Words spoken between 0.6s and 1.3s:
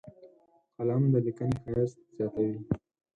قلم د